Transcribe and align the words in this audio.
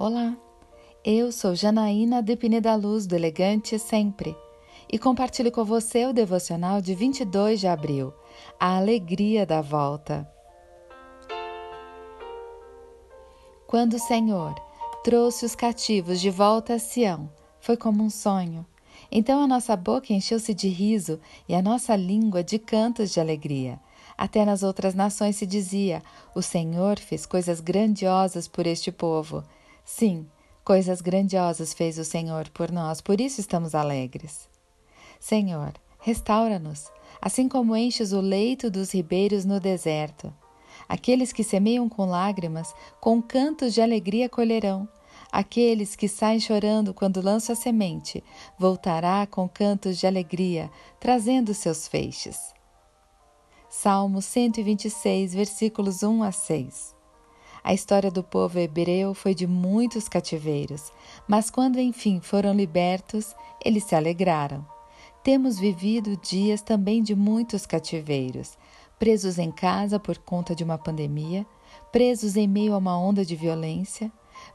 Olá, 0.00 0.38
eu 1.04 1.32
sou 1.32 1.56
Janaína 1.56 2.22
de 2.22 2.36
Pineda 2.36 2.76
Luz, 2.76 3.04
do 3.04 3.16
Elegante 3.16 3.80
Sempre, 3.80 4.36
e 4.88 4.96
compartilho 4.96 5.50
com 5.50 5.64
você 5.64 6.06
o 6.06 6.12
devocional 6.12 6.80
de 6.80 6.94
22 6.94 7.58
de 7.58 7.66
abril, 7.66 8.14
a 8.60 8.76
alegria 8.76 9.44
da 9.44 9.60
volta. 9.60 10.24
Quando 13.66 13.94
o 13.94 13.98
Senhor 13.98 14.54
trouxe 15.02 15.44
os 15.44 15.56
cativos 15.56 16.20
de 16.20 16.30
volta 16.30 16.74
a 16.74 16.78
Sião, 16.78 17.28
foi 17.58 17.76
como 17.76 18.04
um 18.04 18.08
sonho. 18.08 18.64
Então 19.10 19.42
a 19.42 19.48
nossa 19.48 19.74
boca 19.74 20.12
encheu-se 20.12 20.54
de 20.54 20.68
riso 20.68 21.18
e 21.48 21.56
a 21.56 21.60
nossa 21.60 21.96
língua 21.96 22.44
de 22.44 22.56
cantos 22.56 23.10
de 23.10 23.18
alegria. 23.18 23.80
Até 24.16 24.44
nas 24.44 24.62
outras 24.62 24.94
nações 24.94 25.34
se 25.34 25.44
dizia: 25.44 26.04
O 26.36 26.40
Senhor 26.40 27.00
fez 27.00 27.26
coisas 27.26 27.58
grandiosas 27.58 28.46
por 28.46 28.64
este 28.64 28.92
povo. 28.92 29.42
Sim, 29.90 30.26
coisas 30.62 31.00
grandiosas 31.00 31.72
fez 31.72 31.96
o 31.96 32.04
Senhor 32.04 32.50
por 32.50 32.70
nós, 32.70 33.00
por 33.00 33.22
isso 33.22 33.40
estamos 33.40 33.74
alegres. 33.74 34.46
Senhor, 35.18 35.72
restaura-nos, 35.98 36.92
assim 37.22 37.48
como 37.48 37.74
enches 37.74 38.12
o 38.12 38.20
leito 38.20 38.70
dos 38.70 38.92
ribeiros 38.92 39.46
no 39.46 39.58
deserto. 39.58 40.30
Aqueles 40.86 41.32
que 41.32 41.42
semeiam 41.42 41.88
com 41.88 42.04
lágrimas, 42.04 42.74
com 43.00 43.22
cantos 43.22 43.72
de 43.72 43.80
alegria 43.80 44.28
colherão. 44.28 44.86
Aqueles 45.32 45.96
que 45.96 46.06
saem 46.06 46.38
chorando 46.38 46.92
quando 46.92 47.22
lançam 47.22 47.54
a 47.54 47.56
semente, 47.56 48.22
voltará 48.58 49.26
com 49.26 49.48
cantos 49.48 49.96
de 49.96 50.06
alegria, 50.06 50.70
trazendo 51.00 51.54
seus 51.54 51.88
feixes. 51.88 52.52
Salmo 53.70 54.20
126, 54.20 55.32
versículos 55.32 56.02
1 56.02 56.22
a 56.22 56.30
6. 56.30 56.97
A 57.62 57.74
história 57.74 58.10
do 58.10 58.22
povo 58.22 58.58
hebreu 58.58 59.14
foi 59.14 59.34
de 59.34 59.46
muitos 59.46 60.08
cativeiros, 60.08 60.92
mas 61.26 61.50
quando 61.50 61.78
enfim 61.78 62.20
foram 62.20 62.54
libertos, 62.54 63.34
eles 63.64 63.84
se 63.84 63.94
alegraram. 63.94 64.64
Temos 65.22 65.58
vivido 65.58 66.16
dias 66.16 66.62
também 66.62 67.02
de 67.02 67.14
muitos 67.14 67.66
cativeiros, 67.66 68.56
presos 68.98 69.38
em 69.38 69.50
casa 69.50 69.98
por 69.98 70.18
conta 70.18 70.54
de 70.54 70.64
uma 70.64 70.78
pandemia, 70.78 71.46
presos 71.92 72.36
em 72.36 72.46
meio 72.46 72.74
a 72.74 72.78
uma 72.78 72.98
onda 72.98 73.24
de 73.24 73.36
violência, 73.36 74.10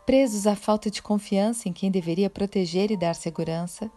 presos 0.06 0.48
à 0.48 0.56
falta 0.56 0.90
de 0.90 1.02
confiança 1.02 1.68
em 1.68 1.74
quem 1.74 1.92
deveria 1.92 2.30
proteger 2.30 2.92
e 2.92 2.98
dar 2.98 3.14
segurança, 3.14 3.92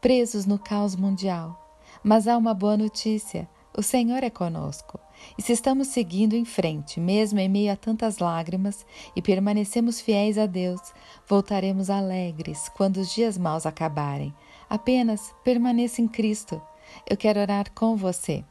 presos 0.00 0.46
no 0.46 0.58
caos 0.58 0.96
mundial. 0.96 1.60
Mas 2.02 2.26
há 2.28 2.36
uma 2.36 2.54
boa 2.54 2.76
notícia: 2.76 3.48
o 3.76 3.82
Senhor 3.82 4.22
é 4.22 4.30
conosco. 4.30 5.03
E 5.36 5.42
se 5.42 5.52
estamos 5.52 5.88
seguindo 5.88 6.34
em 6.34 6.44
frente, 6.44 7.00
mesmo 7.00 7.38
em 7.38 7.48
meio 7.48 7.72
a 7.72 7.76
tantas 7.76 8.18
lágrimas, 8.18 8.86
e 9.14 9.22
permanecemos 9.22 10.00
fiéis 10.00 10.38
a 10.38 10.46
Deus, 10.46 10.80
voltaremos 11.28 11.90
alegres 11.90 12.68
quando 12.76 12.98
os 12.98 13.12
dias 13.12 13.36
maus 13.36 13.66
acabarem. 13.66 14.34
Apenas 14.68 15.34
permaneça 15.42 16.00
em 16.00 16.08
Cristo. 16.08 16.60
Eu 17.08 17.16
quero 17.16 17.40
orar 17.40 17.70
com 17.72 17.96
você. 17.96 18.44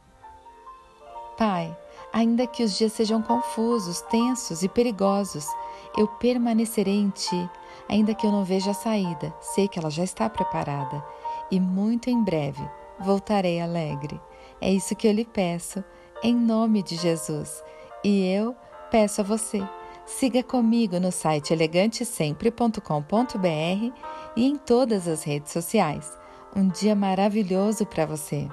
Pai, 1.36 1.76
ainda 2.12 2.46
que 2.46 2.62
os 2.62 2.78
dias 2.78 2.92
sejam 2.92 3.20
confusos, 3.22 4.00
tensos 4.02 4.62
e 4.62 4.68
perigosos, 4.68 5.46
eu 5.96 6.06
permanecerei 6.06 6.96
em 6.96 7.10
Ti. 7.10 7.50
Ainda 7.88 8.14
que 8.14 8.26
eu 8.26 8.32
não 8.32 8.44
veja 8.44 8.70
a 8.70 8.74
saída, 8.74 9.34
sei 9.40 9.68
que 9.68 9.78
ela 9.78 9.90
já 9.90 10.04
está 10.04 10.28
preparada. 10.30 11.04
E 11.50 11.60
muito 11.60 12.08
em 12.08 12.22
breve 12.22 12.62
voltarei 12.98 13.60
alegre. 13.60 14.20
É 14.60 14.70
isso 14.72 14.94
que 14.94 15.06
eu 15.06 15.12
lhe 15.12 15.24
peço, 15.24 15.84
em 16.24 16.34
nome 16.34 16.82
de 16.82 16.96
Jesus. 16.96 17.62
E 18.02 18.26
eu 18.26 18.56
peço 18.90 19.20
a 19.20 19.24
você, 19.24 19.62
siga 20.06 20.42
comigo 20.42 20.98
no 20.98 21.12
site 21.12 21.52
elegantesempre.com.br 21.52 24.00
e 24.34 24.46
em 24.46 24.56
todas 24.56 25.06
as 25.06 25.22
redes 25.22 25.52
sociais. 25.52 26.18
Um 26.56 26.68
dia 26.68 26.96
maravilhoso 26.96 27.84
para 27.84 28.06
você! 28.06 28.48